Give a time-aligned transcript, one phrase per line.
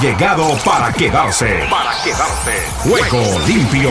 [0.00, 1.60] llegado para quedarse.
[1.70, 2.52] Para quedarse.
[2.78, 3.90] Juego limpio.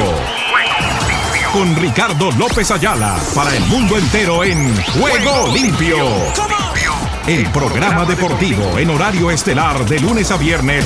[1.54, 5.98] Con Ricardo López Ayala para el mundo entero en Juego limpio.
[7.27, 10.86] El programa deportivo en horario estelar de lunes a viernes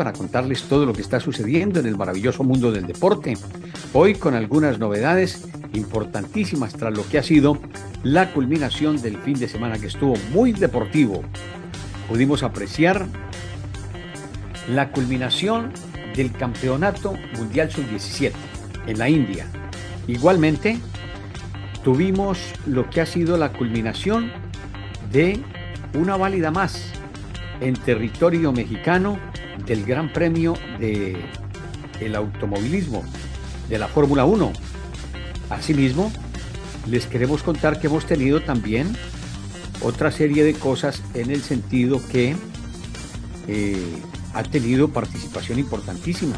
[0.00, 3.36] para contarles todo lo que está sucediendo en el maravilloso mundo del deporte.
[3.92, 7.58] Hoy con algunas novedades importantísimas tras lo que ha sido
[8.04, 11.24] la culminación del fin de semana que estuvo muy deportivo.
[12.08, 13.08] Pudimos apreciar
[14.68, 15.72] la culminación
[16.14, 18.30] del Campeonato Mundial Sub-17
[18.86, 19.46] en la India.
[20.06, 20.78] Igualmente,
[21.82, 24.30] tuvimos lo que ha sido la culminación
[25.10, 25.40] de
[25.94, 26.92] una válida más
[27.60, 29.18] en territorio mexicano
[29.66, 31.16] del Gran Premio de
[32.00, 33.04] el automovilismo
[33.70, 34.52] de la Fórmula 1.
[35.48, 36.12] Asimismo,
[36.86, 38.94] les queremos contar que hemos tenido también
[39.80, 42.36] otra serie de cosas en el sentido que
[43.48, 43.98] eh,
[44.34, 46.36] ha tenido participación importantísima.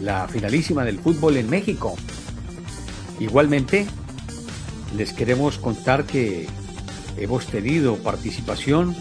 [0.00, 1.96] La finalísima del fútbol en México.
[3.18, 3.86] Igualmente,
[4.96, 6.46] les queremos contar que
[7.16, 8.94] hemos tenido participación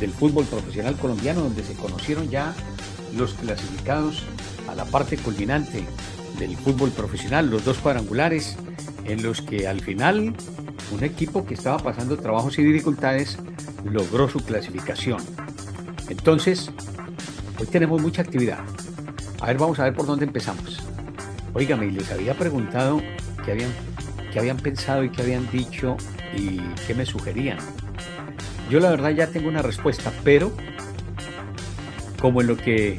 [0.00, 2.54] del fútbol profesional colombiano, donde se conocieron ya
[3.16, 4.22] los clasificados
[4.68, 5.86] a la parte culminante
[6.38, 8.56] del fútbol profesional, los dos cuadrangulares,
[9.04, 10.34] en los que al final
[10.92, 13.38] un equipo que estaba pasando trabajos y dificultades
[13.84, 15.22] logró su clasificación.
[16.08, 16.70] Entonces,
[17.58, 18.60] hoy tenemos mucha actividad.
[19.40, 20.82] A ver, vamos a ver por dónde empezamos.
[21.52, 23.00] Óigame, les había preguntado
[23.44, 23.70] qué habían,
[24.32, 25.96] qué habían pensado y qué habían dicho
[26.36, 27.58] y qué me sugerían.
[28.70, 30.52] Yo la verdad ya tengo una respuesta, pero
[32.20, 32.98] como en lo que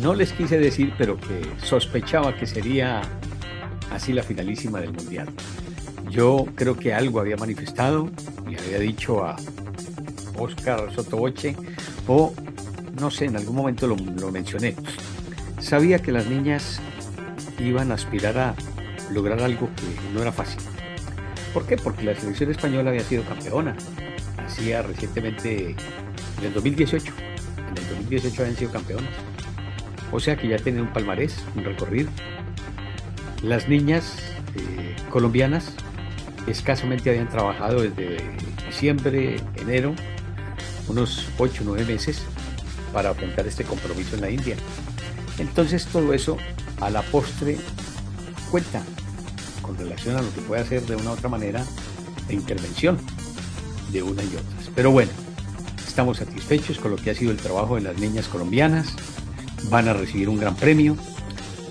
[0.00, 3.02] no les quise decir, pero que sospechaba que sería
[3.92, 5.28] así la finalísima del Mundial.
[6.10, 8.10] Yo creo que algo había manifestado,
[8.48, 9.36] y había dicho a
[10.38, 11.56] Oscar Sotoboche,
[12.06, 12.32] o
[13.00, 14.74] no sé, en algún momento lo, lo mencioné.
[15.60, 16.80] Sabía que las niñas
[17.58, 18.54] iban a aspirar a
[19.12, 20.60] lograr algo que no era fácil.
[21.52, 21.76] ¿Por qué?
[21.76, 23.74] Porque la selección española había sido campeona
[24.48, 25.76] hacía recientemente
[26.38, 27.12] en el 2018.
[27.70, 29.10] En el 2018 habían sido campeones.
[30.12, 32.10] O sea que ya tienen un palmarés, un recorrido.
[33.42, 34.16] Las niñas
[34.56, 35.72] eh, colombianas
[36.46, 38.18] escasamente habían trabajado desde
[38.66, 39.94] diciembre, enero,
[40.88, 42.22] unos 8 o 9 meses
[42.92, 44.56] para afrontar este compromiso en la India.
[45.38, 46.36] Entonces todo eso
[46.80, 47.58] a la postre
[48.50, 48.82] cuenta
[49.62, 51.64] con relación a lo que puede hacer de una u otra manera
[52.26, 52.98] de intervención
[53.92, 54.70] de una y otras.
[54.74, 55.10] Pero bueno,
[55.86, 58.94] estamos satisfechos con lo que ha sido el trabajo de las niñas colombianas.
[59.70, 60.96] Van a recibir un gran premio.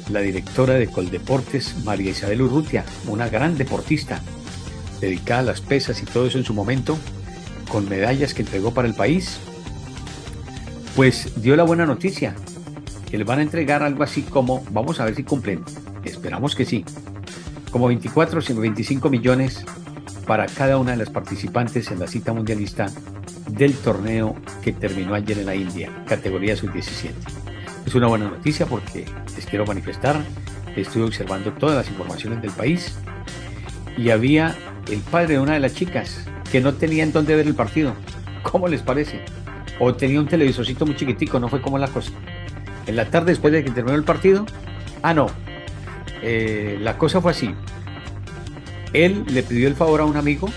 [0.10, 4.22] La directora de Coldeportes, María Isabel Urrutia, una gran deportista,
[5.02, 6.98] dedicada a las pesas y todo eso en su momento,
[7.70, 9.40] con medallas que entregó para el país,
[10.96, 12.36] pues dio la buena noticia,
[13.10, 15.64] que le van a entregar algo así como, vamos a ver si cumplen,
[16.04, 16.86] esperamos que sí,
[17.72, 19.66] como 24 o 25 millones
[20.26, 22.92] para cada una de las participantes en la cita mundialista
[23.50, 27.47] del torneo que terminó ayer en la India, categoría sub-17.
[27.88, 30.22] Es una buena noticia porque les quiero manifestar,
[30.76, 32.98] estuve observando todas las informaciones del país
[33.98, 34.58] y había
[34.92, 37.94] el padre de una de las chicas que no tenía en dónde ver el partido.
[38.44, 39.22] ¿Cómo les parece?
[39.80, 42.12] O tenía un televisorcito muy chiquitico, no fue como la cosa.
[42.88, 44.46] En la tarde después de que terminó el partido,
[45.02, 45.28] ah no,
[46.22, 47.56] eh, la cosa fue así.
[48.92, 50.50] Él le pidió el favor a un amigo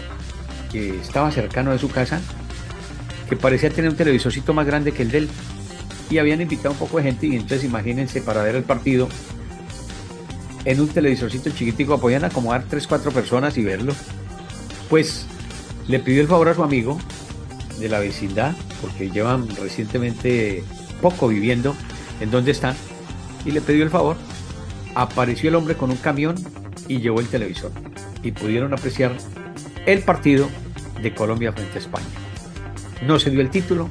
[0.73, 2.21] que estaba cercano de su casa,
[3.29, 5.29] que parecía tener un televisorcito más grande que el de él.
[6.11, 9.09] Y habían invitado un poco de gente y entonces imagínense para ver el partido
[10.65, 13.95] en un televisorcito chiquitico, podían acomodar 3, 4 personas y verlo.
[14.91, 15.27] Pues
[15.89, 16.99] le pidió el favor a su amigo
[17.79, 20.63] de la vecindad, porque llevan recientemente
[21.01, 21.75] poco viviendo
[22.21, 22.77] en donde están,
[23.45, 24.17] y le pidió el favor.
[24.95, 26.35] Apareció el hombre con un camión
[26.89, 27.71] y llevó el televisor
[28.23, 29.17] y pudieron apreciar
[29.87, 30.49] el partido
[31.01, 32.07] de Colombia frente a España.
[33.07, 33.89] No se dio el título,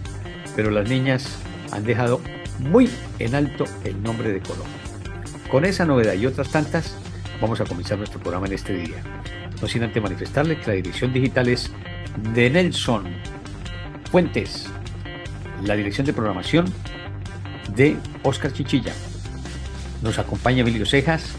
[0.55, 1.39] pero las niñas
[1.71, 2.21] han dejado
[2.59, 2.89] muy
[3.19, 4.75] en alto el nombre de Colombia.
[5.49, 6.95] Con esa novedad y otras tantas,
[7.41, 9.01] vamos a comenzar nuestro programa en este día.
[9.61, 11.71] No sin antes manifestarle que la dirección digital es
[12.33, 13.07] de Nelson
[14.11, 14.67] Fuentes,
[15.63, 16.65] la dirección de programación
[17.75, 18.93] de Oscar Chichilla.
[20.01, 21.33] Nos acompaña Emilio Cejas,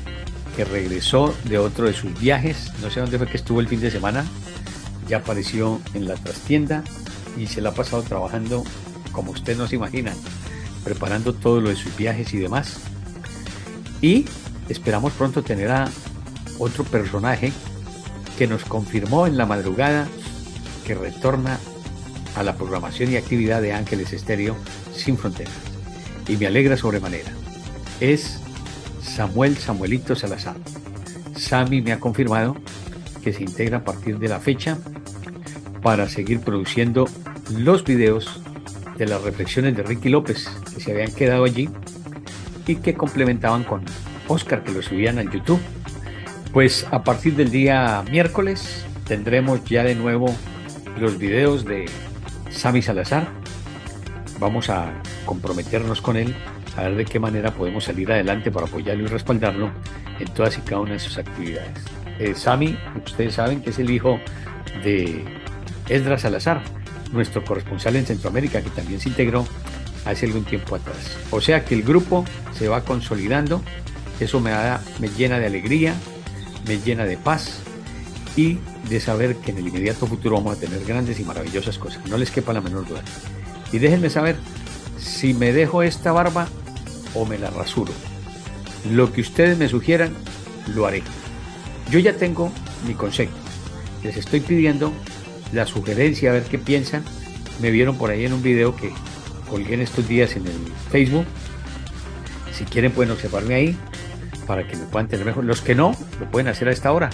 [0.57, 3.81] que regresó de otro de sus viajes, no sé dónde fue que estuvo el fin
[3.81, 4.25] de semana,
[5.09, 6.85] ya apareció en la trastienda
[7.37, 8.65] y se la ha pasado trabajando
[9.13, 10.15] como usted no se imagina,
[10.85, 12.79] preparando todo lo de sus viajes y demás.
[14.01, 14.27] Y
[14.69, 15.91] esperamos pronto tener a
[16.59, 17.53] otro personaje
[18.39, 20.09] que nos confirmó en la madrugada
[20.87, 21.59] que retorna
[22.37, 24.57] a la programación y actividad de Ángeles Estéreo
[24.95, 25.55] sin fronteras.
[26.29, 27.31] Y me alegra sobremanera.
[28.01, 28.41] Es
[29.03, 30.57] Samuel Samuelito Salazar.
[31.37, 32.57] Sami me ha confirmado
[33.23, 34.79] que se integra a partir de la fecha
[35.83, 37.09] para seguir produciendo
[37.51, 38.41] los videos
[39.01, 41.71] de las reflexiones de Ricky López que se habían quedado allí
[42.67, 43.83] y que complementaban con
[44.29, 45.61] Oscar que lo subían al YouTube.
[46.53, 50.35] Pues a partir del día miércoles tendremos ya de nuevo
[50.99, 51.87] los videos de
[52.51, 53.27] Sami Salazar.
[54.39, 54.93] Vamos a
[55.25, 56.37] comprometernos con él
[56.77, 59.71] a ver de qué manera podemos salir adelante para apoyarlo y respaldarlo
[60.19, 61.85] en todas y cada una de sus actividades.
[62.19, 64.21] Eh, Sami, ustedes saben que es el hijo
[64.85, 65.25] de
[65.89, 66.63] Esdra Salazar,
[67.13, 69.47] nuestro corresponsal en Centroamérica, que también se integró
[70.05, 71.19] hace algún tiempo atrás.
[71.31, 72.25] O sea que el grupo
[72.57, 73.63] se va consolidando,
[74.19, 75.95] eso me, da, me llena de alegría,
[76.67, 77.61] me llena de paz
[78.37, 78.59] y
[78.89, 82.07] de saber que en el inmediato futuro vamos a tener grandes y maravillosas cosas.
[82.07, 83.03] No les quepa la menor duda.
[83.73, 84.37] Y déjenme saber
[84.99, 86.49] si me dejo esta barba
[87.15, 87.93] o me la rasuro.
[88.91, 90.15] Lo que ustedes me sugieran,
[90.75, 91.03] lo haré.
[91.91, 92.51] Yo ya tengo
[92.87, 93.37] mi concepto.
[94.03, 94.93] Les estoy pidiendo
[95.53, 97.05] la sugerencia, a ver qué piensan.
[97.61, 98.91] Me vieron por ahí en un video que
[99.49, 100.57] colgué en estos días en el
[100.91, 101.27] Facebook.
[102.53, 103.77] Si quieren pueden observarme ahí
[104.47, 105.45] para que me puedan tener mejor.
[105.45, 107.11] Los que no, lo pueden hacer a esta hora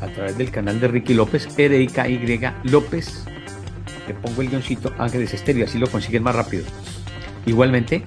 [0.00, 3.24] a través del canal de Ricky López, R-I-K-Y López.
[4.06, 6.64] Le pongo el guioncito Ángeles Estéreo, así lo consiguen más rápido.
[7.46, 8.02] Igualmente,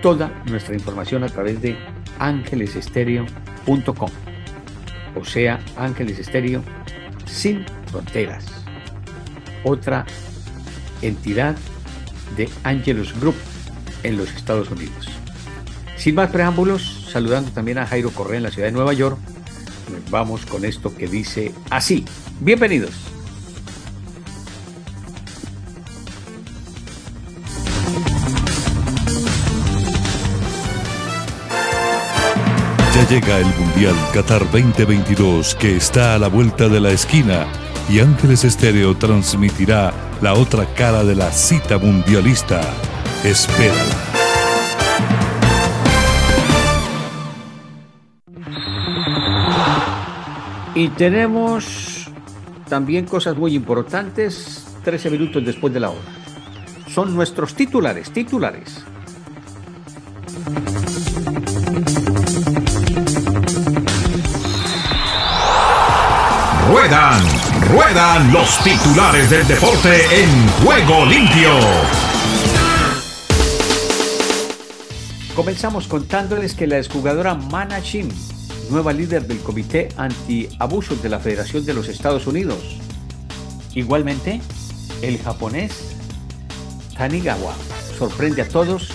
[0.00, 1.76] toda nuestra información a través de
[2.18, 4.10] ángelesestéreo.com.
[5.16, 6.62] O sea, Ángeles Estéreo
[7.26, 8.63] sin fronteras.
[9.64, 10.06] Otra
[11.02, 11.56] entidad
[12.36, 13.34] de Angelus Group
[14.02, 15.08] en los Estados Unidos.
[15.96, 19.18] Sin más preámbulos, saludando también a Jairo Correa en la ciudad de Nueva York,
[19.90, 22.04] nos vamos con esto que dice así.
[22.40, 22.92] Bienvenidos.
[32.94, 37.46] Ya llega el Mundial Qatar 2022 que está a la vuelta de la esquina
[37.88, 42.60] y Ángeles Estéreo transmitirá la otra cara de la cita mundialista.
[43.22, 44.14] Espérala.
[50.74, 52.08] Y tenemos
[52.68, 56.00] también cosas muy importantes 13 minutos después de la hora.
[56.88, 58.84] Son nuestros titulares, titulares.
[66.68, 67.22] Ruedan,
[67.68, 71.50] ruedan los titulares del deporte en juego limpio.
[75.34, 78.08] Comenzamos contándoles que la exjugadora Mana Shim,
[78.70, 82.78] nueva líder del Comité Anti-Abusos de la Federación de los Estados Unidos.
[83.74, 84.40] Igualmente,
[85.02, 85.96] el japonés
[86.96, 87.54] Tanigawa
[87.98, 88.90] sorprende a todos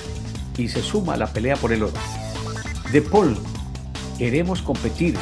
[0.57, 1.93] y se suma a la pelea por el oro.
[2.91, 3.37] De Paul,
[4.17, 5.17] queremos competir.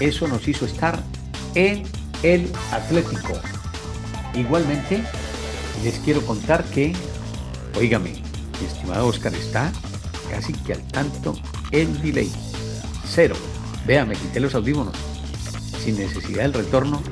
[0.00, 1.00] Eso nos hizo estar
[1.54, 1.84] en
[2.22, 3.34] el Atlético.
[4.34, 5.02] Igualmente,
[5.82, 6.92] les quiero contar que,
[7.76, 8.22] oígame,
[8.60, 9.72] mi estimado Oscar está
[10.30, 11.34] casi que al tanto
[11.70, 12.30] el delay.
[13.06, 13.36] Cero.
[13.86, 14.94] Véame, quité los audífonos.
[15.82, 17.02] Sin necesidad del retorno,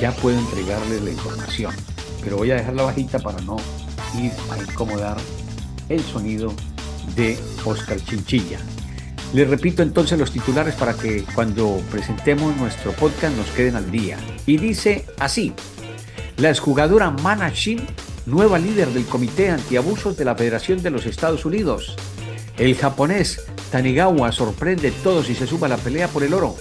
[0.00, 1.74] ya puedo entregarles la información.
[2.22, 3.56] Pero voy a dejarla bajita para no
[4.20, 5.16] ir a incomodar
[5.88, 6.52] el sonido
[7.16, 8.58] de Oscar Chinchilla.
[9.32, 14.18] Les repito entonces los titulares para que cuando presentemos nuestro podcast nos queden al día.
[14.46, 15.54] Y dice así,
[16.36, 17.80] la exjugadora Mana Shin,
[18.26, 21.96] nueva líder del Comité Antiabusos de la Federación de los Estados Unidos.
[22.58, 26.54] El japonés Tanigawa sorprende todos y se suma a la pelea por el oro.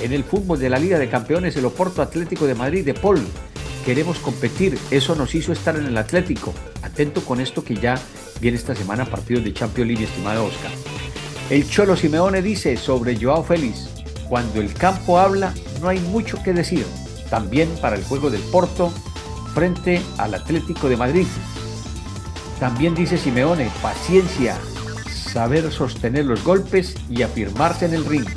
[0.00, 3.20] En el fútbol de la Liga de Campeones, el Oporto Atlético de Madrid de Paul.
[3.84, 6.52] Queremos competir, eso nos hizo estar en el Atlético.
[6.82, 7.96] Atento con esto que ya
[8.40, 10.72] viene esta semana partidos de Champions League, estimado Oscar.
[11.50, 13.88] El Cholo Simeone dice sobre Joao Félix,
[14.28, 16.86] cuando el campo habla no hay mucho que decir.
[17.28, 18.92] También para el juego del Porto
[19.52, 21.26] frente al Atlético de Madrid.
[22.60, 24.56] También dice Simeone, paciencia,
[25.10, 28.28] saber sostener los golpes y afirmarse en el ring.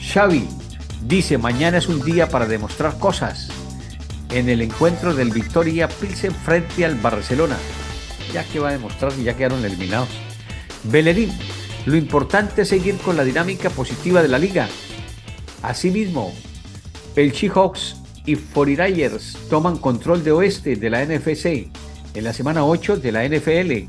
[0.00, 0.48] Xavi
[1.06, 3.48] dice, mañana es un día para demostrar cosas.
[4.30, 7.58] En el encuentro del Victoria Pilsen frente al Barcelona.
[8.32, 10.08] Ya que va a demostrar si ya quedaron eliminados.
[10.84, 11.30] Bellerín
[11.86, 14.68] lo importante es seguir con la dinámica positiva de la liga.
[15.62, 16.32] Asimismo,
[17.16, 21.68] el Seahawks y 49ers toman control de oeste de la NFC
[22.14, 23.88] en la semana 8 de la NFL.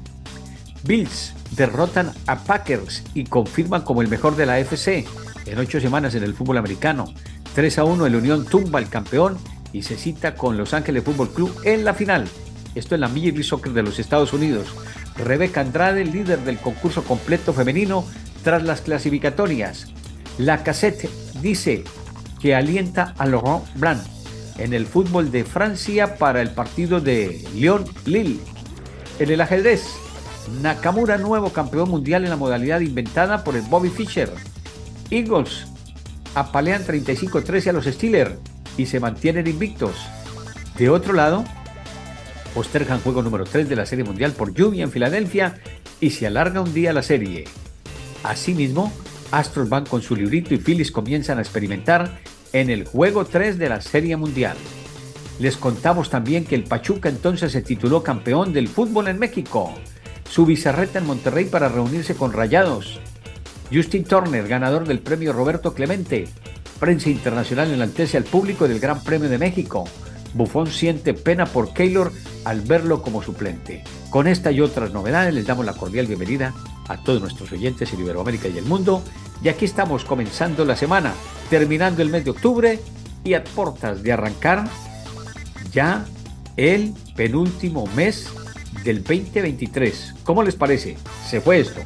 [0.84, 5.06] Bills derrotan a Packers y confirman como el mejor de la FC
[5.46, 7.06] en ocho semanas en el fútbol americano.
[7.54, 9.38] 3 a 1 el Unión tumba al campeón
[9.72, 12.28] y se cita con Los Ángeles Fútbol Club en la final.
[12.76, 14.68] Esto es la Major League Soccer de los Estados Unidos.
[15.18, 18.06] Rebeca Andrade, líder del concurso completo femenino
[18.44, 19.88] tras las clasificatorias.
[20.38, 21.10] La cassette
[21.42, 21.84] dice
[22.42, 24.02] que alienta a Laurent Blanc
[24.58, 28.40] en el fútbol de Francia para el partido de Lyon-Lille.
[29.20, 29.84] En el ajedrez,
[30.62, 34.32] Nakamura nuevo campeón mundial en la modalidad inventada por el Bobby Fischer.
[35.10, 35.66] Eagles
[36.36, 38.36] apalean 35-13 a los Steelers
[38.78, 39.96] y se mantienen invictos.
[40.78, 41.46] De otro lado,
[42.56, 45.60] postergan juego número 3 de la Serie Mundial por lluvia en Filadelfia
[46.00, 47.44] y se alarga un día la serie.
[48.24, 48.94] Asimismo,
[49.32, 52.18] Astros van con su librito y Phillies comienzan a experimentar
[52.54, 54.56] en el juego 3 de la Serie Mundial.
[55.38, 59.74] Les contamos también que el Pachuca entonces se tituló campeón del fútbol en México.
[60.30, 63.02] Su bizarreta en Monterrey para reunirse con Rayados.
[63.72, 66.30] Justin Turner, ganador del premio Roberto Clemente.
[66.80, 69.84] Prensa internacional enaltece al público del Gran Premio de México.
[70.36, 72.12] Buffon siente pena por Keylor
[72.44, 73.84] al verlo como suplente.
[74.10, 76.54] Con esta y otras novedades les damos la cordial bienvenida
[76.90, 79.02] a todos nuestros oyentes en Iberoamérica y el mundo.
[79.42, 81.14] Y aquí estamos comenzando la semana,
[81.50, 82.80] terminando el mes de octubre
[83.24, 84.68] y a puertas de arrancar
[85.72, 86.06] ya
[86.58, 88.28] el penúltimo mes
[88.84, 90.16] del 2023.
[90.24, 90.98] ¿Cómo les parece?
[91.28, 91.82] Se fue esto.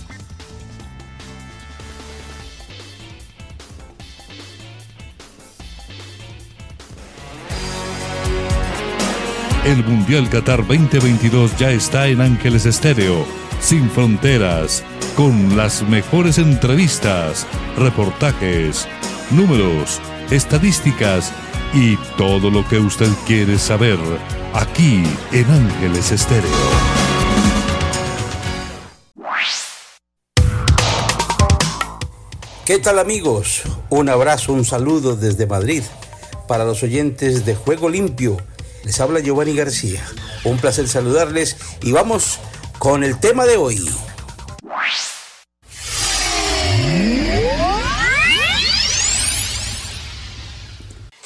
[9.69, 13.23] El Mundial Qatar 2022 ya está en Ángeles Estéreo,
[13.61, 14.83] sin fronteras,
[15.15, 17.45] con las mejores entrevistas,
[17.77, 18.87] reportajes,
[19.29, 21.31] números, estadísticas
[21.71, 23.99] y todo lo que usted quiere saber
[24.55, 26.49] aquí en Ángeles Estéreo.
[32.65, 33.61] ¿Qué tal amigos?
[33.91, 35.83] Un abrazo, un saludo desde Madrid
[36.47, 38.37] para los oyentes de Juego Limpio.
[38.83, 40.05] Les habla Giovanni García.
[40.43, 42.39] Un placer saludarles y vamos
[42.77, 43.89] con el tema de hoy.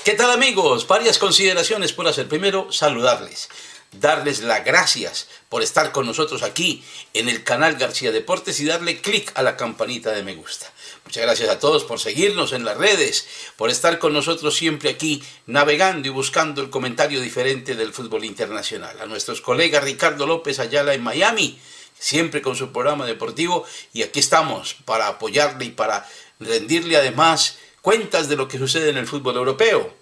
[0.04, 0.86] ¿Qué tal amigos?
[0.86, 2.28] Varias consideraciones por hacer.
[2.28, 3.48] Primero, saludarles,
[3.94, 6.84] darles las gracias por estar con nosotros aquí
[7.14, 10.73] en el canal García Deportes y darle clic a la campanita de me gusta.
[11.14, 15.22] Muchas gracias a todos por seguirnos en las redes, por estar con nosotros siempre aquí
[15.46, 19.00] navegando y buscando el comentario diferente del fútbol internacional.
[19.00, 21.60] A nuestros colegas Ricardo López Ayala en Miami,
[22.00, 28.28] siempre con su programa deportivo y aquí estamos para apoyarle y para rendirle además cuentas
[28.28, 29.94] de lo que sucede en el fútbol europeo.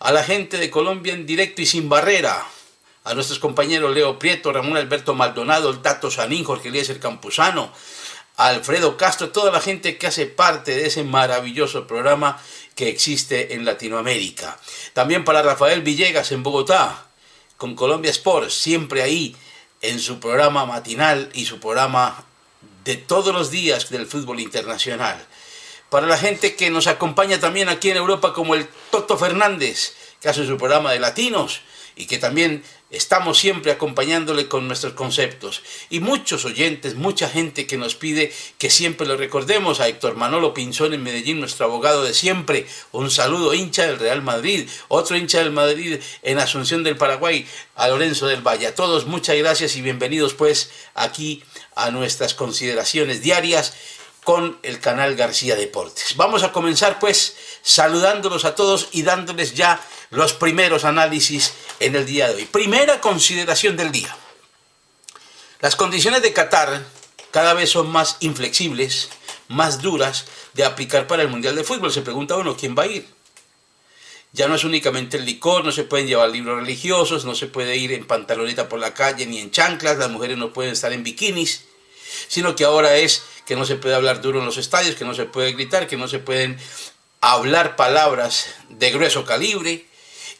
[0.00, 2.46] A la gente de Colombia en directo y sin barrera.
[3.04, 7.72] A nuestros compañeros Leo Prieto, Ramón Alberto Maldonado, el Tato Sanín, Jorge Eliezer Campuzano,
[8.38, 12.40] Alfredo Castro, toda la gente que hace parte de ese maravilloso programa
[12.74, 14.58] que existe en Latinoamérica.
[14.92, 17.08] También para Rafael Villegas en Bogotá,
[17.56, 19.36] con Colombia Sports, siempre ahí
[19.82, 22.24] en su programa matinal y su programa
[22.84, 25.26] de todos los días del fútbol internacional
[25.90, 30.28] para la gente que nos acompaña también aquí en Europa como el Toto Fernández, que
[30.28, 31.62] hace su programa de latinos
[31.98, 35.62] y que también estamos siempre acompañándole con nuestros conceptos.
[35.90, 40.54] Y muchos oyentes, mucha gente que nos pide que siempre lo recordemos a Héctor Manolo
[40.54, 42.66] Pinzón en Medellín, nuestro abogado de siempre.
[42.92, 47.88] Un saludo hincha del Real Madrid, otro hincha del Madrid en Asunción del Paraguay, a
[47.88, 48.68] Lorenzo del Valle.
[48.68, 51.42] A todos muchas gracias y bienvenidos pues aquí
[51.74, 53.74] a nuestras consideraciones diarias
[54.22, 56.14] con el canal García Deportes.
[56.16, 62.06] Vamos a comenzar pues saludándolos a todos y dándoles ya los primeros análisis en el
[62.06, 62.44] día de hoy.
[62.46, 64.14] Primera consideración del día.
[65.60, 66.84] Las condiciones de Qatar
[67.30, 69.10] cada vez son más inflexibles,
[69.48, 71.92] más duras de aplicar para el Mundial de Fútbol.
[71.92, 73.06] Se pregunta uno, ¿quién va a ir?
[74.32, 77.76] Ya no es únicamente el licor, no se pueden llevar libros religiosos, no se puede
[77.76, 81.02] ir en pantaloneta por la calle ni en chanclas, las mujeres no pueden estar en
[81.02, 81.64] bikinis,
[82.28, 85.14] sino que ahora es que no se puede hablar duro en los estadios, que no
[85.14, 86.58] se puede gritar, que no se pueden
[87.20, 89.87] hablar palabras de grueso calibre,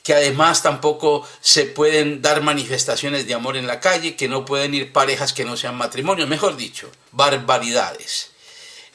[0.03, 4.75] que además tampoco se pueden dar manifestaciones de amor en la calle, que no pueden
[4.75, 8.31] ir parejas que no sean matrimonios, mejor dicho, barbaridades.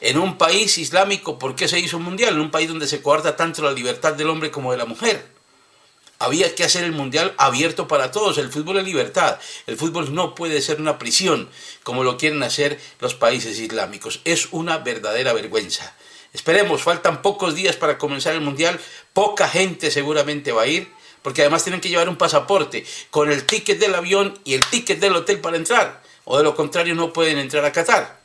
[0.00, 2.34] En un país islámico, ¿por qué se hizo un mundial?
[2.34, 5.34] En un país donde se coarta tanto la libertad del hombre como de la mujer.
[6.18, 8.38] Había que hacer el mundial abierto para todos.
[8.38, 9.38] El fútbol es libertad.
[9.66, 11.48] El fútbol no puede ser una prisión
[11.82, 14.20] como lo quieren hacer los países islámicos.
[14.24, 15.94] Es una verdadera vergüenza.
[16.34, 18.78] Esperemos, faltan pocos días para comenzar el mundial.
[19.12, 23.46] Poca gente seguramente va a ir, porque además tienen que llevar un pasaporte con el
[23.46, 26.02] ticket del avión y el ticket del hotel para entrar.
[26.24, 28.20] O de lo contrario no pueden entrar a Qatar.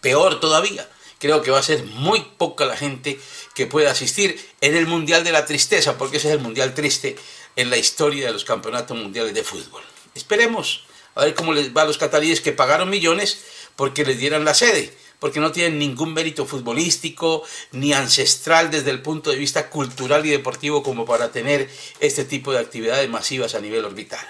[0.00, 3.20] Peor todavía, creo que va a ser muy poca la gente
[3.54, 7.16] que pueda asistir en el Mundial de la Tristeza, porque ese es el Mundial triste
[7.54, 9.82] en la historia de los campeonatos mundiales de fútbol.
[10.16, 10.84] Esperemos
[11.14, 13.44] a ver cómo les va a los cataríes que pagaron millones
[13.76, 19.02] porque les dieran la sede, porque no tienen ningún mérito futbolístico ni ancestral desde el
[19.02, 23.60] punto de vista cultural y deportivo como para tener este tipo de actividades masivas a
[23.60, 24.26] nivel orbital.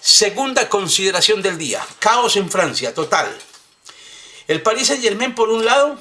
[0.00, 3.36] Segunda consideración del día, caos en Francia, total.
[4.48, 6.00] El Paris Saint Germain, por un lado,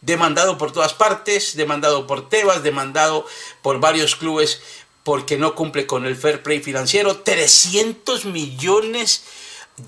[0.00, 3.26] demandado por todas partes, demandado por Tebas, demandado
[3.62, 4.60] por varios clubes
[5.02, 7.18] porque no cumple con el fair play financiero.
[7.18, 9.24] 300 millones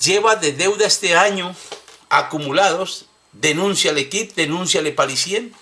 [0.01, 1.57] lleva de deuda este año
[2.09, 3.07] acumulados.
[3.41, 5.55] Denuncia al equipo, denuncia al Parisien.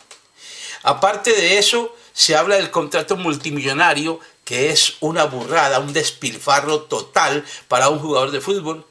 [0.83, 7.45] Aparte de eso, se habla del contrato multimillonario, que es una burrada, un despilfarro total
[7.69, 8.87] para un jugador de fútbol.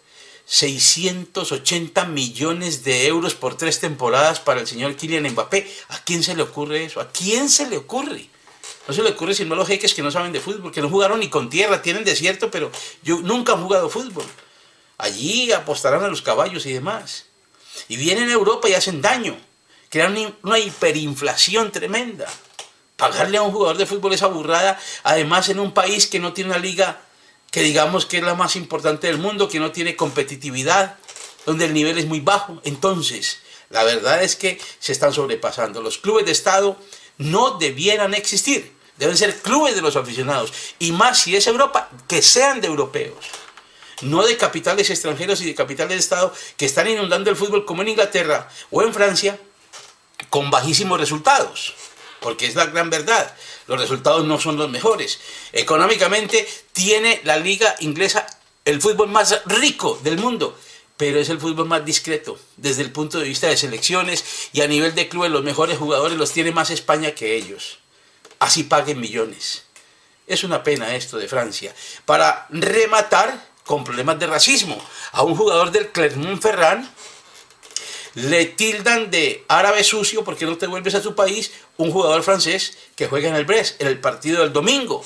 [0.46, 5.72] 680 millones de euros por tres temporadas para el señor Kylian Mbappé.
[5.90, 7.00] ¿A quién se le ocurre eso?
[7.00, 8.28] ¿A quién se le ocurre?
[8.88, 10.90] No se le ocurre sino a los jeques que no saben de fútbol, que no
[10.90, 12.70] jugaron ni con tierra, tienen desierto, pero
[13.02, 14.26] yo nunca han jugado fútbol.
[14.98, 17.28] Allí apostarán a los caballos y demás.
[17.88, 19.38] Y vienen a Europa y hacen daño.
[19.90, 22.28] Crean una hiperinflación tremenda.
[22.96, 26.52] Pagarle a un jugador de fútbol esa burrada, además en un país que no tiene
[26.52, 27.02] una liga
[27.54, 30.98] que digamos que es la más importante del mundo, que no tiene competitividad,
[31.46, 32.60] donde el nivel es muy bajo.
[32.64, 35.80] Entonces, la verdad es que se están sobrepasando.
[35.80, 36.78] Los clubes de Estado
[37.20, 38.72] no debieran existir.
[38.98, 40.52] Deben ser clubes de los aficionados.
[40.80, 43.24] Y más si es Europa, que sean de europeos.
[44.04, 47.82] No de capitales extranjeros y de capitales de Estado que están inundando el fútbol como
[47.82, 49.40] en Inglaterra o en Francia
[50.30, 51.74] con bajísimos resultados.
[52.20, 53.36] Porque es la gran verdad.
[53.68, 55.20] Los resultados no son los mejores.
[55.52, 58.26] Económicamente tiene la liga inglesa
[58.66, 60.58] el fútbol más rico del mundo
[60.98, 64.68] pero es el fútbol más discreto desde el punto de vista de selecciones y a
[64.68, 67.80] nivel de clubes los mejores jugadores los tiene más España que ellos.
[68.40, 69.64] Así paguen millones.
[70.28, 71.74] Es una pena esto de Francia.
[72.06, 74.78] Para rematar con problemas de racismo
[75.12, 76.90] a un jugador del Clermont-Ferrand
[78.16, 82.78] le tildan de árabe sucio porque no te vuelves a tu país un jugador francés
[82.96, 85.04] que juega en el Brest en el partido del domingo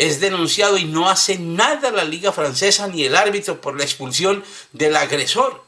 [0.00, 4.42] es denunciado y no hace nada la liga francesa ni el árbitro por la expulsión
[4.72, 5.62] del agresor.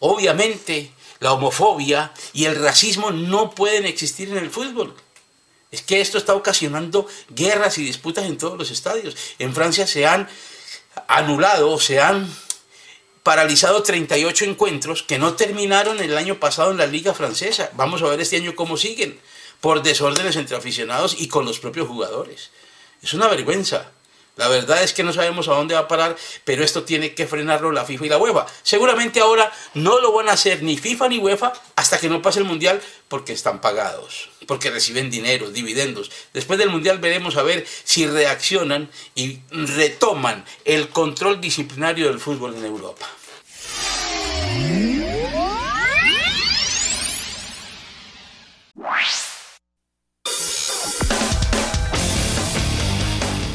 [0.00, 0.90] Obviamente
[1.20, 4.96] la homofobia y el racismo no pueden existir en el fútbol.
[5.70, 9.16] Es que esto está ocasionando guerras y disputas en todos los estadios.
[9.38, 10.28] En Francia se han
[11.08, 12.28] anulado, se han
[13.22, 17.70] paralizado 38 encuentros que no terminaron el año pasado en la liga francesa.
[17.74, 19.18] Vamos a ver este año cómo siguen,
[19.60, 22.50] por desórdenes entre aficionados y con los propios jugadores.
[23.02, 23.92] Es una vergüenza.
[24.36, 27.26] La verdad es que no sabemos a dónde va a parar, pero esto tiene que
[27.26, 28.46] frenarlo la FIFA y la UEFA.
[28.62, 32.38] Seguramente ahora no lo van a hacer ni FIFA ni UEFA hasta que no pase
[32.38, 36.10] el Mundial porque están pagados, porque reciben dinero, dividendos.
[36.32, 42.56] Después del Mundial veremos a ver si reaccionan y retoman el control disciplinario del fútbol
[42.56, 43.06] en Europa.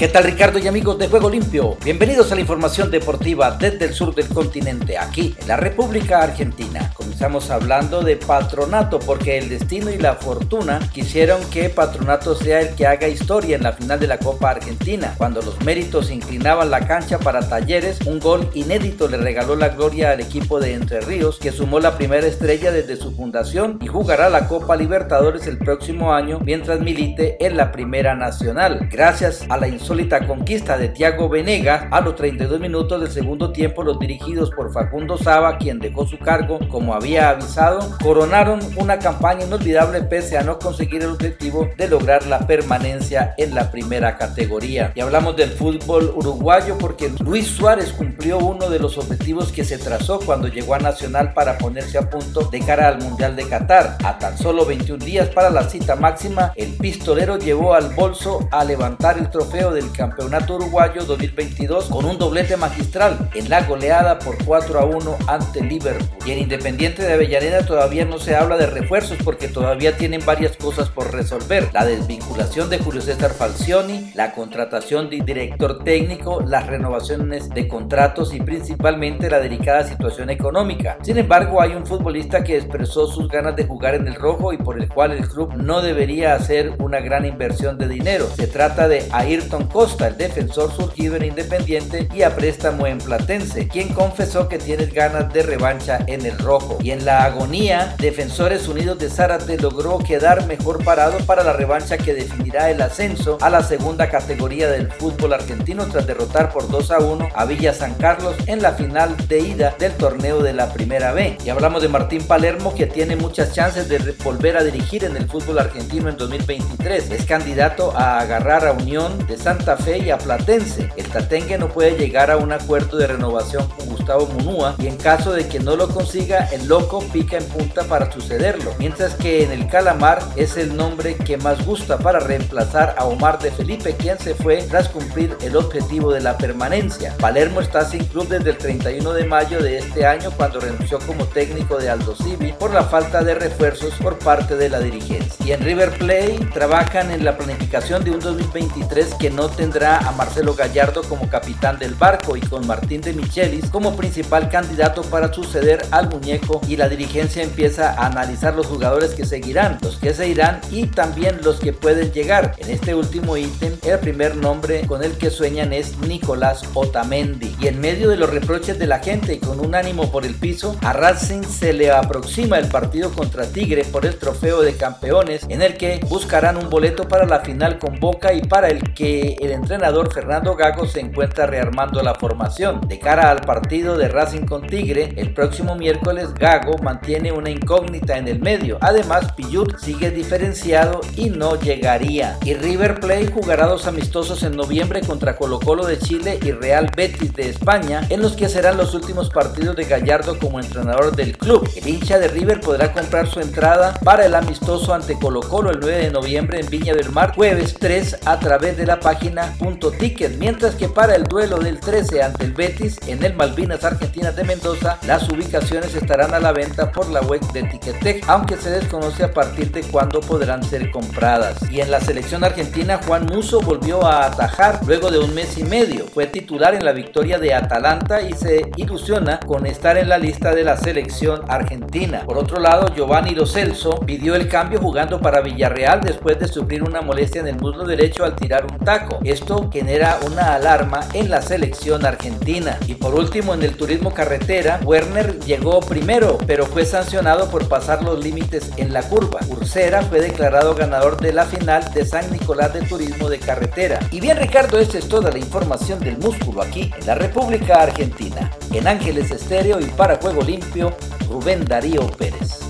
[0.00, 1.76] ¿Qué tal Ricardo y amigos de Juego Limpio?
[1.84, 6.90] Bienvenidos a la información deportiva desde el sur del continente, aquí en la República Argentina.
[6.94, 12.74] Comenzamos hablando de Patronato porque el destino y la fortuna quisieron que Patronato sea el
[12.76, 15.14] que haga historia en la final de la Copa Argentina.
[15.18, 20.12] Cuando los méritos inclinaban la cancha para Talleres, un gol inédito le regaló la gloria
[20.12, 24.30] al equipo de Entre Ríos que sumó la primera estrella desde su fundación y jugará
[24.30, 28.88] la Copa Libertadores el próximo año mientras milite en la Primera Nacional.
[28.90, 33.82] Gracias a la insólita conquista de Thiago Venegas a los 32 minutos del segundo tiempo
[33.82, 39.46] los dirigidos por Facundo Saba quien dejó su cargo como había avisado coronaron una campaña
[39.46, 44.92] inolvidable pese a no conseguir el objetivo de lograr la permanencia en la primera categoría.
[44.94, 49.78] Y hablamos del fútbol uruguayo porque Luis Suárez cumplió uno de los objetivos que se
[49.78, 53.98] trazó cuando llegó a Nacional para ponerse a punto de cara al Mundial de Qatar.
[54.04, 58.64] A tan solo 21 días para la cita máxima el pistolero llevó al bolso a
[58.64, 64.18] levantar el trofeo de del Campeonato Uruguayo 2022 con un doblete magistral en la goleada
[64.18, 66.06] por 4 a 1 ante Liverpool.
[66.26, 70.56] Y en Independiente de Avellaneda todavía no se habla de refuerzos porque todavía tienen varias
[70.56, 71.70] cosas por resolver.
[71.72, 78.34] La desvinculación de Julio César Falcioni, la contratación de director técnico, las renovaciones de contratos
[78.34, 80.98] y principalmente la delicada situación económica.
[81.02, 84.58] Sin embargo, hay un futbolista que expresó sus ganas de jugar en el rojo y
[84.58, 88.26] por el cual el club no debería hacer una gran inversión de dinero.
[88.36, 93.68] Se trata de Ayrton Costa, el defensor surgido en Independiente y a préstamo en Platense,
[93.68, 96.78] quien confesó que tiene ganas de revancha en el rojo.
[96.82, 101.98] Y en la agonía, Defensores Unidos de Zárate logró quedar mejor parado para la revancha
[101.98, 106.90] que definirá el ascenso a la segunda categoría del fútbol argentino tras derrotar por 2
[106.90, 110.72] a 1 a Villa San Carlos en la final de ida del torneo de la
[110.72, 111.38] Primera B.
[111.44, 115.28] Y hablamos de Martín Palermo que tiene muchas chances de volver a dirigir en el
[115.28, 117.10] fútbol argentino en 2023.
[117.10, 120.88] Es candidato a agarrar a Unión de Santa Fe y a Platense.
[120.96, 124.96] El Tatengue no puede llegar a un acuerdo de renovación con Gustavo Munúa y en
[124.96, 128.72] caso de que no lo consiga, el loco pica en punta para sucederlo.
[128.78, 133.38] Mientras que en el Calamar es el nombre que más gusta para reemplazar a Omar
[133.38, 137.14] de Felipe, quien se fue tras cumplir el objetivo de la permanencia.
[137.18, 141.26] Palermo está sin club desde el 31 de mayo de este año cuando renunció como
[141.26, 145.44] técnico de Aldo Civi por la falta de refuerzos por parte de la dirigencia.
[145.44, 150.12] Y en River Play trabajan en la planificación de un 2023 que no tendrá a
[150.12, 155.32] Marcelo Gallardo como capitán del barco y con Martín de Michelis como principal candidato para
[155.32, 160.12] suceder al muñeco y la dirigencia empieza a analizar los jugadores que seguirán, los que
[160.14, 162.54] se irán y también los que pueden llegar.
[162.58, 167.54] En este último ítem, el primer nombre con el que sueñan es Nicolás Otamendi.
[167.60, 170.34] Y en medio de los reproches de la gente y con un ánimo por el
[170.34, 175.44] piso, a Racing se le aproxima el partido contra Tigre por el trofeo de campeones
[175.48, 179.29] en el que buscarán un boleto para la final con Boca y para el que
[179.40, 182.80] el entrenador Fernando Gago se encuentra rearmando la formación.
[182.88, 188.18] De cara al partido de Racing con Tigre, el próximo miércoles Gago mantiene una incógnita
[188.18, 188.78] en el medio.
[188.80, 192.38] Además, Piyut sigue diferenciado y no llegaría.
[192.44, 196.90] Y River Plate jugará dos amistosos en noviembre contra Colo Colo de Chile y Real
[196.96, 201.36] Betis de España, en los que serán los últimos partidos de Gallardo como entrenador del
[201.36, 201.68] club.
[201.76, 205.80] El hincha de River podrá comprar su entrada para el amistoso ante Colo Colo el
[205.80, 209.19] 9 de noviembre en Viña del Mar, jueves 3 a través de la página
[209.58, 213.84] Punto Ticket, mientras que para el duelo del 13 ante el Betis en el Malvinas
[213.84, 218.56] Argentinas de Mendoza, las ubicaciones estarán a la venta por la web de Ticketek, aunque
[218.56, 221.58] se desconoce a partir de cuándo podrán ser compradas.
[221.70, 225.64] Y en la selección argentina, Juan Muso volvió a atajar luego de un mes y
[225.64, 226.06] medio.
[226.06, 230.54] Fue titular en la victoria de Atalanta y se ilusiona con estar en la lista
[230.54, 232.22] de la selección argentina.
[232.24, 236.82] Por otro lado, Giovanni Lo Celso pidió el cambio jugando para Villarreal después de sufrir
[236.82, 239.09] una molestia en el muslo derecho al tirar un taco.
[239.24, 242.78] Esto genera una alarma en la selección argentina.
[242.86, 248.02] Y por último, en el turismo carretera, Werner llegó primero, pero fue sancionado por pasar
[248.02, 249.40] los límites en la curva.
[249.48, 253.98] Ursera fue declarado ganador de la final de San Nicolás de Turismo de Carretera.
[254.10, 258.50] Y bien Ricardo, esta es toda la información del músculo aquí en la República Argentina.
[258.72, 260.94] En Ángeles Estéreo y para Juego Limpio,
[261.28, 262.69] Rubén Darío Pérez.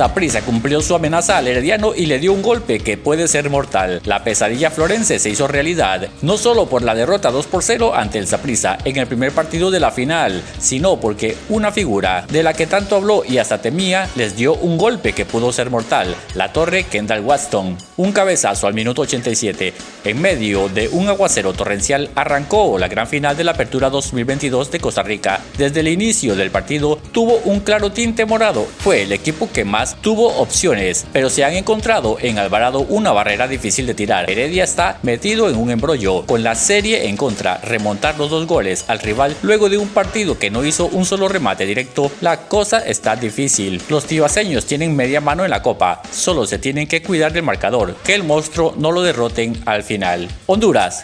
[0.00, 4.00] Saprissa cumplió su amenaza al Herediano y le dio un golpe que puede ser mortal.
[4.06, 8.18] La pesadilla florense se hizo realidad, no solo por la derrota 2 por 0 ante
[8.18, 12.54] el Saprissa en el primer partido de la final, sino porque una figura de la
[12.54, 16.50] que tanto habló y hasta temía les dio un golpe que pudo ser mortal, la
[16.50, 17.89] torre Kendall Watson.
[18.00, 19.74] Un cabezazo al minuto 87.
[20.04, 24.80] En medio de un aguacero torrencial arrancó la gran final de la Apertura 2022 de
[24.80, 25.42] Costa Rica.
[25.58, 28.66] Desde el inicio del partido tuvo un claro tinte morado.
[28.78, 33.46] Fue el equipo que más tuvo opciones, pero se han encontrado en Alvarado una barrera
[33.46, 34.30] difícil de tirar.
[34.30, 38.86] Heredia está metido en un embrollo con la serie en contra, remontar los dos goles
[38.88, 42.78] al rival luego de un partido que no hizo un solo remate directo, la cosa
[42.78, 43.82] está difícil.
[43.90, 47.89] Los tibaseños tienen media mano en la copa, solo se tienen que cuidar del marcador,
[48.04, 50.28] que el monstruo no lo derroten al final.
[50.46, 51.02] Honduras.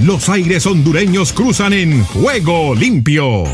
[0.00, 3.44] Los aires hondureños cruzan en juego limpio.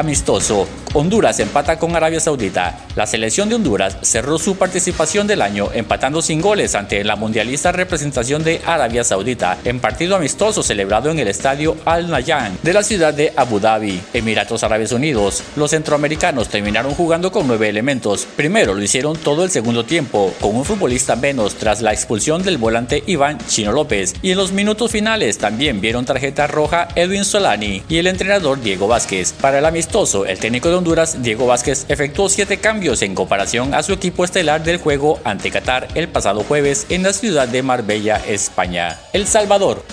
[0.00, 2.76] amistoso Honduras empata con Arabia Saudita.
[2.96, 7.70] La selección de Honduras cerró su participación del año empatando sin goles ante la mundialista
[7.70, 12.82] representación de Arabia Saudita en partido amistoso celebrado en el estadio Al Nayan de la
[12.82, 15.44] ciudad de Abu Dhabi, Emiratos Árabes Unidos.
[15.54, 18.26] Los centroamericanos terminaron jugando con nueve elementos.
[18.34, 22.58] Primero lo hicieron todo el segundo tiempo, con un futbolista menos tras la expulsión del
[22.58, 24.14] volante Iván Chino López.
[24.22, 28.88] Y en los minutos finales también vieron tarjeta roja Edwin Solani y el entrenador Diego
[28.88, 29.32] Vázquez.
[29.40, 33.82] Para el amistoso, el técnico de Honduras, Diego Vázquez, efectuó siete cambios en comparación a
[33.82, 38.16] su equipo estelar del juego ante Qatar el pasado jueves en la ciudad de Marbella,
[38.26, 38.98] España.
[39.12, 39.84] El Salvador.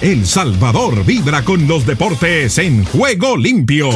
[0.00, 3.90] El Salvador vibra con los deportes en juego limpio.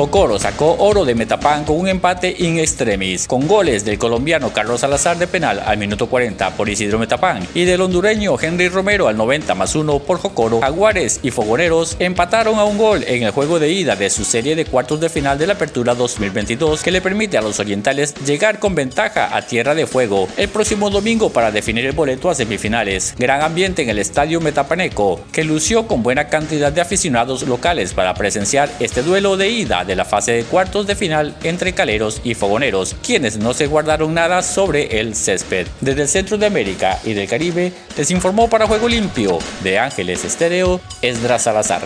[0.00, 4.82] Ocoro sacó oro de Metapan con un empate in extremis, con goles del colombiano Carlos
[4.82, 9.16] Salazar de penal al minuto 40 por Isidro Metapan y del hondureño Henry Romero al
[9.16, 10.62] 90 más 1 por Jocoro.
[10.62, 14.54] Aguares y Fogoneros empataron a un gol en el juego de ida de su serie
[14.54, 18.60] de cuartos de final de la Apertura 2022 que le permite a los orientales llegar
[18.60, 23.16] con ventaja a Tierra de Fuego el próximo domingo para definir el boleto a semifinales.
[23.18, 28.14] Gran ambiente en el estadio Metapaneco, que lució con buena cantidad de aficionados locales para
[28.14, 32.34] presenciar este duelo de ida de la fase de cuartos de final entre caleros y
[32.34, 35.66] fogoneros, quienes no se guardaron nada sobre el césped.
[35.80, 40.24] Desde el centro de América y del Caribe, les informó para Juego Limpio de Ángeles
[40.24, 41.82] Estéreo, Esdras Salazar.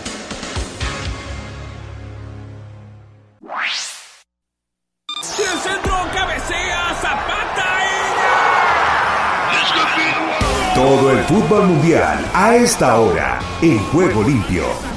[10.75, 14.92] Todo el fútbol mundial a esta hora en Juego Limpio.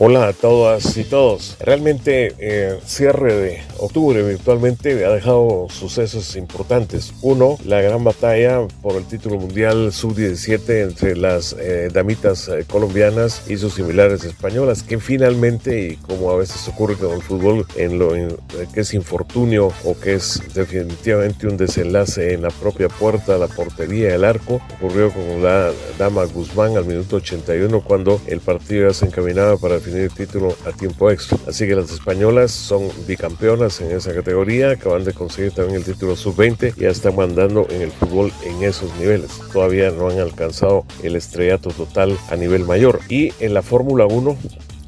[0.00, 1.56] Hola a todas y todos.
[1.58, 7.12] Realmente eh, cierre de octubre virtualmente ha dejado sucesos importantes.
[7.20, 13.42] Uno, la gran batalla por el título mundial sub-17 entre las eh, damitas eh, colombianas
[13.50, 17.98] y sus similares españolas, que finalmente, y como a veces ocurre con el fútbol, en
[17.98, 18.10] lo
[18.72, 24.14] que es infortunio o que es definitivamente un desenlace en la propia puerta, la portería,
[24.14, 29.06] el arco, ocurrió con la dama Guzmán al minuto 81 cuando el partido ya se
[29.06, 31.38] encaminaba para el el título a tiempo extra.
[31.46, 36.16] Así que las españolas son bicampeonas en esa categoría, acaban de conseguir también el título
[36.16, 39.30] sub-20 y ya están mandando en el fútbol en esos niveles.
[39.52, 43.00] Todavía no han alcanzado el estrellato total a nivel mayor.
[43.08, 44.36] Y en la Fórmula 1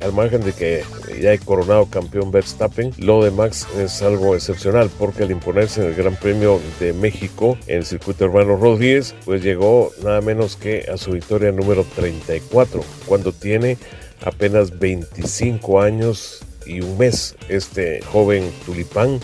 [0.01, 0.83] al margen de que
[1.21, 5.89] ya hay coronado campeón Verstappen, lo de Max es algo excepcional porque al imponerse en
[5.89, 10.87] el Gran Premio de México en el circuito hermano Rodríguez, pues llegó nada menos que
[10.93, 13.77] a su victoria número 34, cuando tiene
[14.25, 19.21] apenas 25 años y un mes este joven tulipán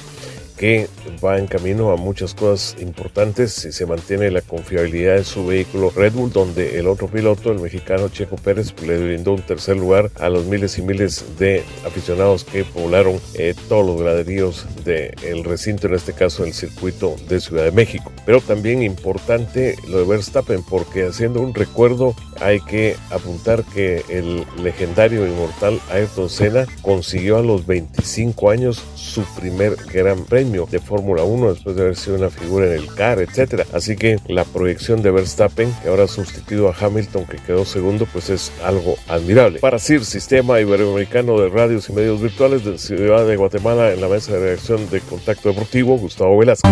[0.57, 0.89] que
[1.25, 5.91] va en camino a muchas cosas importantes si se mantiene la confiabilidad de su vehículo
[5.91, 10.11] Red Bull, donde el otro piloto, el mexicano Checo Pérez, le brindó un tercer lugar
[10.19, 15.87] a los miles y miles de aficionados que poblaron eh, todos los graderíos del recinto,
[15.87, 18.13] en este caso el circuito de Ciudad de México.
[18.25, 24.45] Pero también importante lo de Verstappen, porque haciendo un recuerdo hay que apuntar que el
[24.63, 31.25] legendario inmortal Ayrton Senna consiguió a los 25 años su primer gran premio de Fórmula
[31.25, 33.65] 1 después de haber sido una figura en el CAR, etcétera.
[33.73, 38.07] Así que la proyección de Verstappen, que ahora ha sustituido a Hamilton, que quedó segundo,
[38.13, 39.59] pues es algo admirable.
[39.59, 44.09] Para CIR, Sistema Iberoamericano de Radios y Medios Virtuales de Ciudad de Guatemala, en la
[44.09, 46.69] mesa de redacción de Contacto Deportivo, Gustavo Velasco.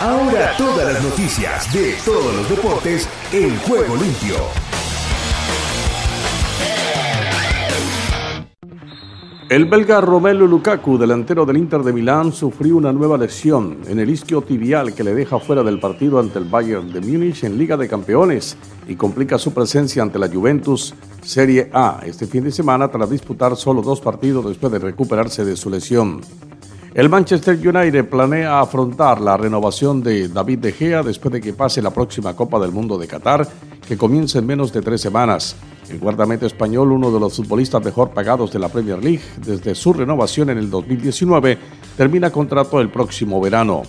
[0.00, 4.77] Ahora todas las noticias de todos los deportes en juego limpio.
[9.48, 14.10] El belga Romelu Lukaku, delantero del Inter de Milán, sufrió una nueva lesión en el
[14.10, 17.78] isquio tibial que le deja fuera del partido ante el Bayern de Múnich en Liga
[17.78, 22.88] de Campeones y complica su presencia ante la Juventus Serie A este fin de semana
[22.88, 26.20] tras disputar solo dos partidos después de recuperarse de su lesión.
[26.92, 31.80] El Manchester United planea afrontar la renovación de David De Gea después de que pase
[31.80, 33.48] la próxima Copa del Mundo de Qatar,
[33.86, 35.56] que comienza en menos de tres semanas.
[35.90, 39.92] El guardameta español, uno de los futbolistas mejor pagados de la Premier League desde su
[39.92, 41.58] renovación en el 2019,
[41.96, 43.82] termina contrato el próximo verano.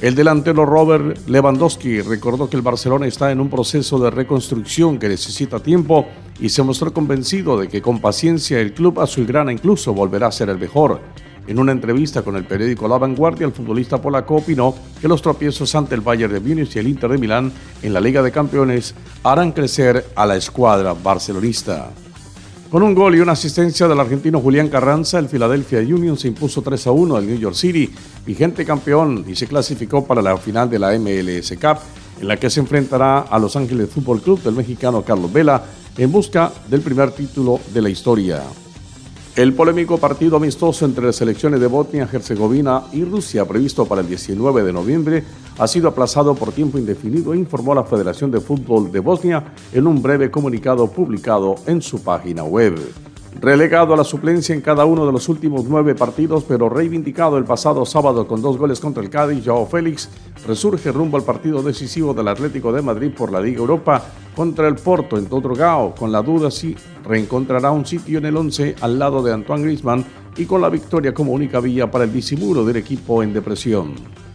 [0.00, 5.08] El delantero Robert Lewandowski recordó que el Barcelona está en un proceso de reconstrucción que
[5.08, 6.06] necesita tiempo
[6.40, 10.48] y se mostró convencido de que con paciencia el club azulgrana incluso volverá a ser
[10.48, 11.00] el mejor.
[11.46, 15.74] En una entrevista con el periódico La Vanguardia, el futbolista polaco opinó que los tropiezos
[15.74, 17.52] ante el Bayern de Múnich y el Inter de Milán
[17.82, 21.90] en la Liga de Campeones harán crecer a la escuadra barcelonista.
[22.70, 26.62] Con un gol y una asistencia del argentino Julián Carranza, el Philadelphia Union se impuso
[26.62, 27.92] 3 a 1 al New York City,
[28.24, 31.78] vigente campeón, y se clasificó para la final de la MLS Cup,
[32.20, 35.62] en la que se enfrentará a Los Ángeles Fútbol Club del mexicano Carlos Vela
[35.98, 38.42] en busca del primer título de la historia.
[39.34, 44.06] El polémico partido amistoso entre las selecciones de Bosnia, Herzegovina y Rusia, previsto para el
[44.06, 45.24] 19 de noviembre,
[45.56, 49.42] ha sido aplazado por tiempo indefinido, informó la Federación de Fútbol de Bosnia
[49.72, 52.74] en un breve comunicado publicado en su página web.
[53.40, 57.44] Relegado a la suplencia en cada uno de los últimos nueve partidos, pero reivindicado el
[57.44, 60.10] pasado sábado con dos goles contra el Cádiz, Joao Félix
[60.46, 64.02] resurge rumbo al partido decisivo del Atlético de Madrid por la Liga Europa
[64.36, 68.76] contra el Porto en Todrogao, con la duda si reencontrará un sitio en el 11
[68.80, 70.04] al lado de Antoine Griezmann
[70.36, 73.94] y con la victoria como única vía para el disimulo del equipo en depresión.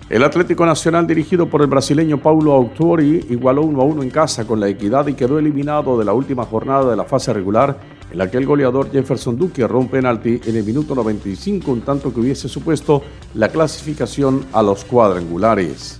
[0.10, 4.47] El Atlético Nacional, dirigido por el brasileño Paulo Autori, igualó 1 a 1 en casa
[4.47, 7.77] con la equidad y quedó eliminado de la última jornada de la fase regular,
[8.17, 12.19] la que el goleador Jefferson Duque un penalti en el minuto 95, un tanto que
[12.19, 13.03] hubiese supuesto
[13.36, 15.99] la clasificación a los cuadrangulares.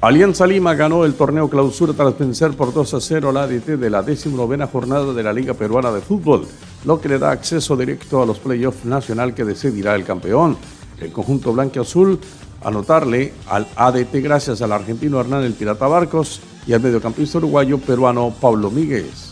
[0.00, 3.90] Alianza Lima ganó el torneo clausura tras vencer por 2 a 0 la ADT de
[3.90, 6.46] la 19 jornada de la Liga Peruana de Fútbol,
[6.84, 10.56] lo que le da acceso directo a los playoffs nacional que decidirá el campeón.
[11.00, 12.20] El conjunto blanco-azul
[12.62, 18.32] anotarle al ADT gracias al argentino Hernán El Pirata Barcos y al mediocampista uruguayo peruano
[18.40, 19.27] Pablo Míguez.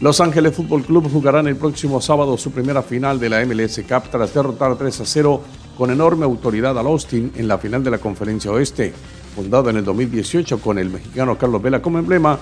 [0.00, 4.10] Los Ángeles Fútbol Club jugarán el próximo sábado su primera final de la MLS Cup
[4.10, 5.42] tras derrotar 3 a 0
[5.76, 8.94] con enorme autoridad al Austin en la final de la Conferencia Oeste
[9.34, 12.38] fundado en el 2018 con el mexicano Carlos Vela como emblema,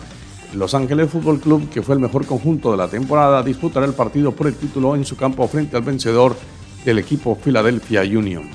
[0.54, 4.32] Los Ángeles Fútbol Club, que fue el mejor conjunto de la temporada, disputará el partido
[4.32, 6.36] por el título en su campo frente al vencedor
[6.84, 8.48] del equipo Philadelphia Union.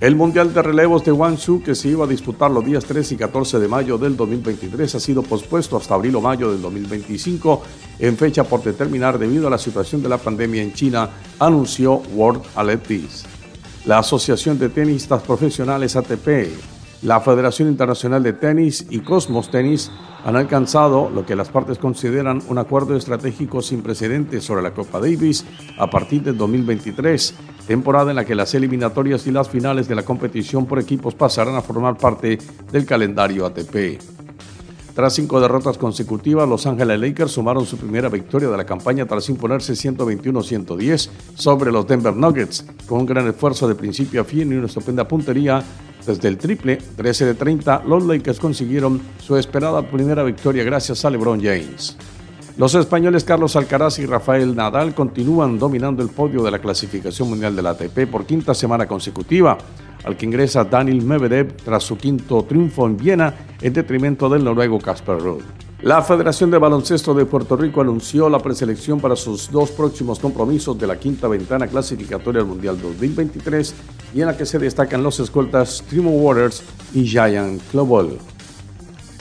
[0.00, 3.16] El Mundial de Relevos de Guangzhou, que se iba a disputar los días 3 y
[3.16, 7.62] 14 de mayo del 2023, ha sido pospuesto hasta abril o mayo del 2025,
[7.98, 12.40] en fecha por determinar debido a la situación de la pandemia en China, anunció World
[12.54, 13.26] Athletics.
[13.84, 16.48] La Asociación de Tenistas Profesionales ATP
[17.02, 19.90] la Federación Internacional de Tenis y Cosmos Tenis
[20.22, 25.00] han alcanzado lo que las partes consideran un acuerdo estratégico sin precedentes sobre la Copa
[25.00, 25.46] Davis
[25.78, 27.34] a partir del 2023,
[27.70, 31.54] temporada en la que las eliminatorias y las finales de la competición por equipos pasarán
[31.54, 32.36] a formar parte
[32.72, 33.96] del calendario ATP.
[34.92, 39.28] Tras cinco derrotas consecutivas, Los Ángeles Lakers sumaron su primera victoria de la campaña tras
[39.28, 44.56] imponerse 121-110 sobre los Denver Nuggets, con un gran esfuerzo de principio a fin y
[44.56, 45.62] una estupenda puntería
[46.04, 51.10] desde el triple, 13 de 30, los Lakers consiguieron su esperada primera victoria gracias a
[51.10, 51.96] LeBron James.
[52.56, 57.56] Los españoles Carlos Alcaraz y Rafael Nadal continúan dominando el podio de la clasificación mundial
[57.56, 59.56] de la ATP por quinta semana consecutiva,
[60.04, 64.78] al que ingresa Daniel Medvedev tras su quinto triunfo en Viena en detrimento del noruego
[64.78, 65.42] Casper Ruud.
[65.82, 70.78] La Federación de Baloncesto de Puerto Rico anunció la preselección para sus dos próximos compromisos
[70.78, 73.74] de la quinta ventana clasificatoria al Mundial 2023
[74.14, 78.18] y en la que se destacan los escoltas Timo Waters y Giant Global.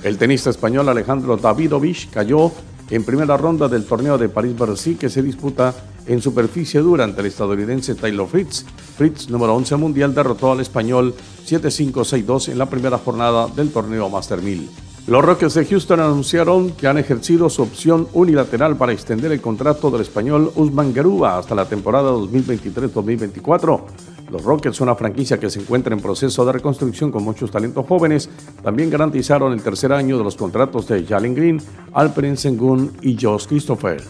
[0.03, 2.51] El tenista español Alejandro Davidovich cayó
[2.89, 5.73] en primera ronda del torneo de París-Bercy que se disputa
[6.07, 8.65] en superficie dura ante el estadounidense Taylor Fritz.
[8.97, 11.13] Fritz, número 11 mundial, derrotó al español
[11.45, 14.69] 7-5-6-2 en la primera jornada del torneo Master 1000.
[15.07, 19.89] Los Rockets de Houston anunciaron que han ejercido su opción unilateral para extender el contrato
[19.89, 23.81] del español Usman Garuba hasta la temporada 2023-2024.
[24.29, 28.29] Los Rockets, una franquicia que se encuentra en proceso de reconstrucción con muchos talentos jóvenes,
[28.61, 31.61] también garantizaron el tercer año de los contratos de Jalen Green,
[31.93, 34.01] Alperen Sengun y Josh Christopher.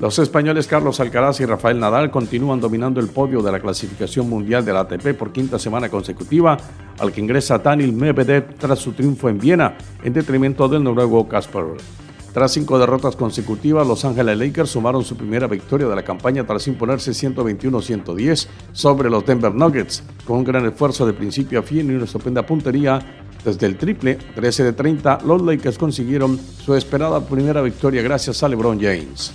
[0.00, 4.64] Los españoles Carlos Alcaraz y Rafael Nadal continúan dominando el podio de la clasificación mundial
[4.64, 6.56] de la ATP por quinta semana consecutiva,
[6.98, 11.76] al que ingresa Daniel Medvedev tras su triunfo en Viena, en detrimento del noruego Kasper.
[12.32, 16.68] Tras cinco derrotas consecutivas, Los Ángeles Lakers sumaron su primera victoria de la campaña tras
[16.68, 21.94] imponerse 121-110 sobre los Denver Nuggets, con un gran esfuerzo de principio a fin y
[21.94, 23.00] una estupenda puntería.
[23.44, 28.48] Desde el triple, 13 de 30, los Lakers consiguieron su esperada primera victoria gracias a
[28.48, 29.32] LeBron James.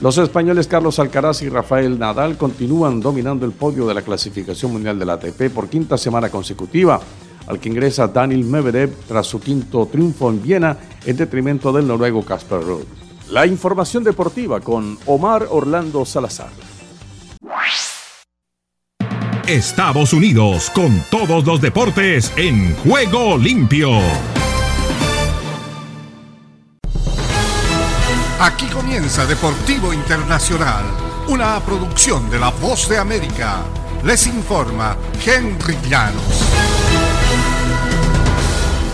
[0.00, 4.98] Los españoles Carlos Alcaraz y Rafael Nadal continúan dominando el podio de la clasificación mundial
[4.98, 7.00] de la ATP por quinta semana consecutiva,
[7.46, 12.24] al que ingresa Daniel Medvedev tras su quinto triunfo en Viena en detrimento del noruego
[12.24, 12.84] Casper Ruud.
[13.30, 16.50] La información deportiva con Omar Orlando Salazar.
[19.46, 23.90] Estados Unidos con todos los deportes en juego limpio.
[28.38, 30.84] Aquí comienza Deportivo Internacional,
[31.28, 33.60] una producción de La Voz de América.
[34.04, 36.81] Les informa Henry Llanos.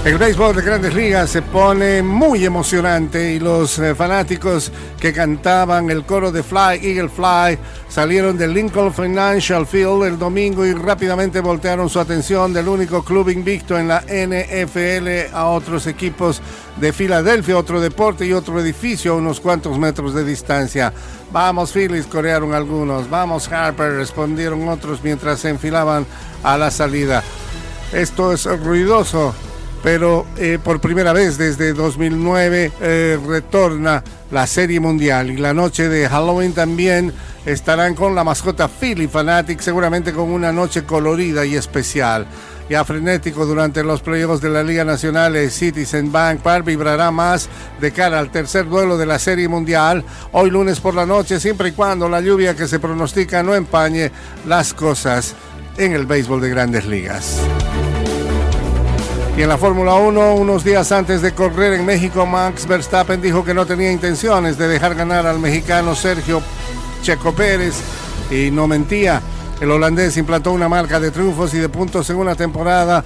[0.05, 5.91] El béisbol de grandes ligas se pone muy emocionante y los eh, fanáticos que cantaban
[5.91, 11.41] el coro de Fly, Eagle Fly, salieron del Lincoln Financial Field el domingo y rápidamente
[11.41, 16.41] voltearon su atención del único club invicto en la NFL a otros equipos
[16.77, 20.93] de Filadelfia, otro deporte y otro edificio a unos cuantos metros de distancia.
[21.33, 23.11] Vamos Phillies, corearon algunos.
[23.11, 26.07] Vamos Harper, respondieron otros mientras se enfilaban
[26.45, 27.23] a la salida.
[27.93, 29.35] Esto es ruidoso,
[29.83, 35.89] pero eh, por primera vez desde 2009 eh, retorna la Serie Mundial y la noche
[35.89, 37.13] de Halloween también
[37.47, 42.27] estarán con la mascota Philly Fanatic, seguramente con una noche colorida y especial.
[42.69, 47.49] ya frenético durante los playoffs de la Liga Nacional, el Citizen Bank Park vibrará más
[47.81, 51.71] de cara al tercer duelo de la Serie Mundial, hoy lunes por la noche, siempre
[51.71, 54.11] y cuando la lluvia que se pronostica no empañe
[54.47, 55.35] las cosas
[55.79, 57.41] en el béisbol de grandes ligas.
[59.39, 63.45] Y en la Fórmula 1, unos días antes de correr en México, Max Verstappen dijo
[63.45, 66.43] que no tenía intenciones de dejar ganar al mexicano Sergio
[67.03, 67.77] Checo Pérez
[68.33, 69.23] y no mentía.
[69.61, 73.05] El holandés implantó una marca de triunfos y de puntos en una temporada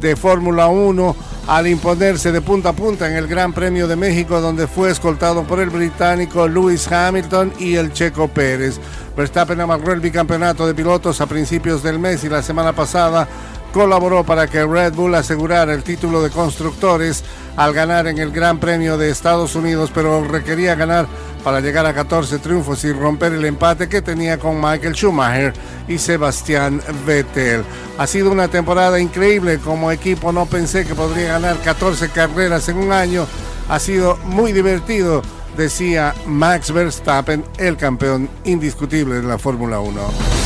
[0.00, 1.16] de Fórmula 1
[1.48, 5.42] al imponerse de punta a punta en el Gran Premio de México donde fue escoltado
[5.42, 8.78] por el británico Lewis Hamilton y el checo Pérez.
[9.16, 13.26] Verstappen amarró el bicampeonato de pilotos a principios del mes y la semana pasada
[13.72, 17.24] colaboró para que Red Bull asegurara el título de constructores
[17.56, 21.06] al ganar en el Gran Premio de Estados Unidos, pero requería ganar
[21.42, 25.52] para llegar a 14 triunfos y romper el empate que tenía con Michael Schumacher
[25.88, 27.64] y Sebastián Vettel.
[27.98, 32.76] Ha sido una temporada increíble como equipo, no pensé que podría ganar 14 carreras en
[32.76, 33.26] un año,
[33.68, 35.22] ha sido muy divertido,
[35.56, 40.41] decía Max Verstappen, el campeón indiscutible de la Fórmula 1.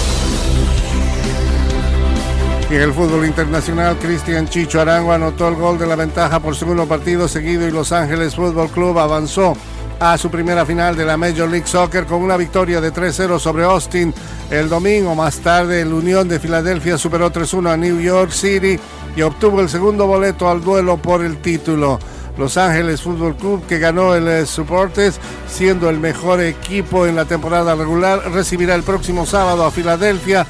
[2.68, 6.86] En el fútbol internacional, Cristian Chicho Arango anotó el gol de la ventaja por segundo
[6.86, 9.56] partido seguido y Los Ángeles Fútbol Club avanzó
[10.00, 13.64] a su primera final de la Major League Soccer con una victoria de 3-0 sobre
[13.64, 14.12] Austin
[14.50, 15.14] el domingo.
[15.14, 18.80] Más tarde, el Unión de Filadelfia superó 3-1 a New York City
[19.14, 22.00] y obtuvo el segundo boleto al duelo por el título.
[22.36, 27.26] Los Ángeles Fútbol Club, que ganó el eh, Supporters, siendo el mejor equipo en la
[27.26, 30.44] temporada regular, recibirá el próximo sábado a Filadelfia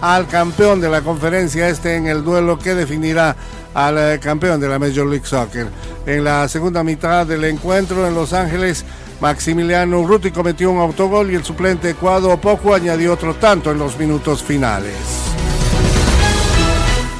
[0.00, 3.36] al campeón de la conferencia este en el duelo que definirá
[3.74, 5.68] al eh, campeón de la Major League Soccer.
[6.06, 8.84] En la segunda mitad del encuentro en Los Ángeles,
[9.20, 13.98] Maximiliano Urruti cometió un autogol y el suplente Cuadro Poco añadió otro tanto en los
[13.98, 14.96] minutos finales.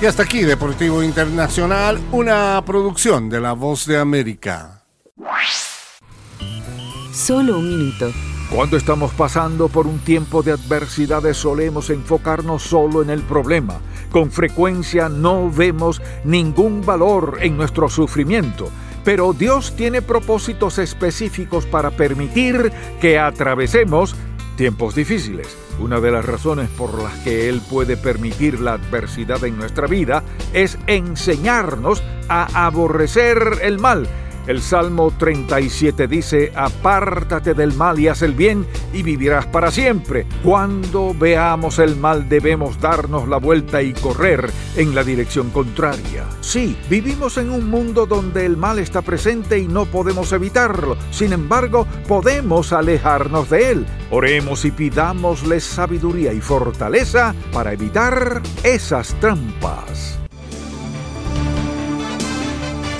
[0.00, 4.82] Y hasta aquí Deportivo Internacional, una producción de La Voz de América.
[7.12, 13.10] Solo un minuto cuando estamos pasando por un tiempo de adversidades solemos enfocarnos solo en
[13.10, 13.78] el problema.
[14.10, 18.68] Con frecuencia no vemos ningún valor en nuestro sufrimiento.
[19.04, 24.16] Pero Dios tiene propósitos específicos para permitir que atravesemos
[24.56, 25.56] tiempos difíciles.
[25.78, 30.24] Una de las razones por las que Él puede permitir la adversidad en nuestra vida
[30.52, 34.08] es enseñarnos a aborrecer el mal
[34.46, 40.26] el Salmo 37 dice, apártate del mal y haz el bien y vivirás para siempre.
[40.42, 46.24] Cuando veamos el mal debemos darnos la vuelta y correr en la dirección contraria.
[46.40, 50.96] Sí, vivimos en un mundo donde el mal está presente y no podemos evitarlo.
[51.10, 53.86] Sin embargo, podemos alejarnos de él.
[54.10, 60.19] Oremos y pidámosle sabiduría y fortaleza para evitar esas trampas.